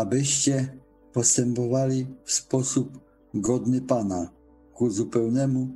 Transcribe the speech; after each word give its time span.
abyście 0.00 0.78
postępowali 1.12 2.06
w 2.24 2.32
sposób 2.32 3.00
godny 3.34 3.80
Pana, 3.80 4.30
ku 4.74 4.90
zupełnemu 4.90 5.68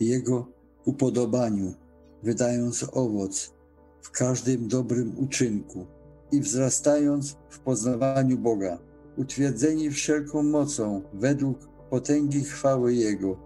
Jego 0.00 0.46
upodobaniu, 0.84 1.74
wydając 2.22 2.86
owoc 2.92 3.54
w 4.02 4.10
każdym 4.10 4.68
dobrym 4.68 5.18
uczynku 5.18 5.86
i 6.32 6.40
wzrastając 6.40 7.36
w 7.48 7.58
poznawaniu 7.58 8.38
Boga, 8.38 8.78
utwierdzeni 9.16 9.90
wszelką 9.90 10.42
mocą 10.42 11.02
według 11.12 11.58
potęgi 11.90 12.44
chwały 12.44 12.94
Jego, 12.94 13.36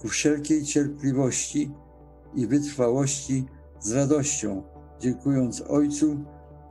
ku 0.00 0.08
wszelkiej 0.08 0.64
cierpliwości 0.64 1.70
i 2.34 2.46
wytrwałości 2.46 3.44
z 3.80 3.92
radością, 3.92 4.62
dziękując 5.00 5.60
Ojcu, 5.60 6.24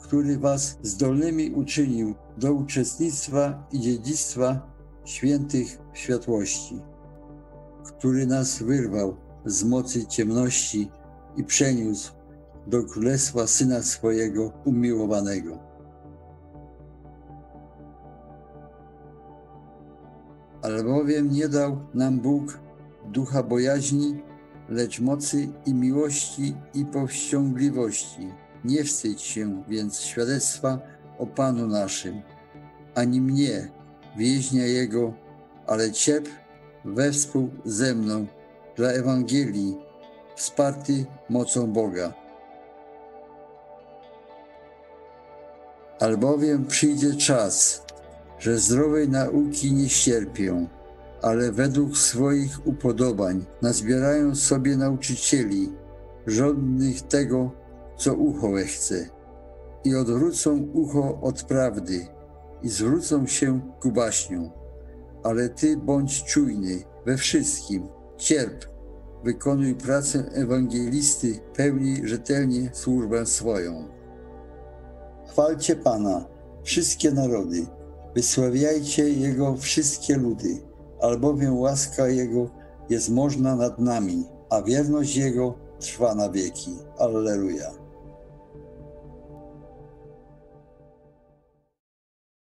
który 0.04 0.38
Was 0.38 0.78
zdolnymi 0.82 1.52
uczynił 1.52 2.16
do 2.38 2.54
uczestnictwa 2.54 3.68
i 3.72 3.80
dziedzictwa 3.80 4.74
świętych 5.06 5.78
światłości, 5.94 6.82
który 7.84 8.28
nas 8.28 8.64
wyrwał 8.64 9.16
z 9.46 9.64
mocy 9.64 10.06
ciemności 10.06 10.92
i 11.38 11.44
przeniósł 11.44 12.14
do 12.68 12.84
królestwa 12.84 13.48
Syna 13.48 13.82
swojego 13.82 14.52
umiłowanego. 14.66 15.60
Albowiem 20.62 21.32
nie 21.32 21.50
dał 21.50 21.78
nam 21.94 22.20
Bóg 22.20 22.60
ducha 23.06 23.44
bojaźni, 23.44 24.22
lecz 24.70 25.00
mocy 25.00 25.50
i 25.66 25.74
miłości 25.74 26.56
i 26.74 26.86
powściągliwości. 26.86 28.43
Nie 28.66 28.84
wstydź 28.84 29.22
się 29.22 29.64
więc 29.68 30.02
świadectwa 30.02 30.80
o 31.18 31.28
Panu 31.28 31.68
naszym, 31.68 32.22
ani 32.96 33.22
mnie, 33.22 33.72
więźnia 34.18 34.66
Jego, 34.66 35.14
ale 35.68 35.92
cierp 35.92 36.30
wespół 36.86 37.50
ze 37.66 37.96
mną 37.96 38.28
dla 38.76 38.90
Ewangelii, 38.90 39.78
wsparty 40.36 41.06
mocą 41.30 41.74
Boga. 41.74 42.14
Albowiem 46.00 46.66
przyjdzie 46.66 47.16
czas, 47.16 47.84
że 48.40 48.58
zdrowej 48.58 49.10
nauki 49.10 49.74
nie 49.74 49.90
ścierpią, 49.90 50.68
ale 51.22 51.52
według 51.52 51.98
swoich 51.98 52.68
upodobań 52.68 53.46
nazbierają 53.62 54.36
sobie 54.36 54.78
nauczycieli, 54.78 55.72
żądnych 56.28 57.02
tego, 57.02 57.52
co 58.04 58.14
ucho 58.14 58.52
chce, 58.66 59.10
i 59.84 59.96
odwrócą 59.96 60.68
ucho 60.74 61.22
od 61.22 61.44
prawdy 61.44 62.08
i 62.64 62.70
zwrócą 62.70 63.28
się 63.28 63.62
ku 63.82 63.92
baśniom. 63.92 64.50
Ale 65.24 65.50
ty 65.50 65.78
bądź 65.78 66.24
czujny 66.24 66.84
we 67.06 67.18
wszystkim, 67.18 67.88
cierp, 68.18 68.66
wykonuj 69.24 69.76
pracę 69.76 70.24
ewangelisty, 70.34 71.40
pełnij 71.56 72.08
rzetelnie 72.08 72.70
służbę 72.74 73.26
swoją. 73.26 73.88
Chwalcie 75.30 75.76
Pana, 75.76 76.26
wszystkie 76.64 77.12
narody, 77.12 77.66
wysławiajcie 78.16 79.10
Jego 79.10 79.58
wszystkie 79.58 80.18
ludy, 80.18 80.62
albowiem 81.02 81.58
łaska 81.58 82.08
Jego 82.08 82.50
jest 82.90 83.10
można 83.10 83.56
nad 83.56 83.80
nami, 83.80 84.26
a 84.50 84.62
wierność 84.62 85.16
Jego 85.16 85.54
trwa 85.80 86.16
na 86.16 86.30
wieki. 86.30 86.72
Alleluja. 86.98 87.83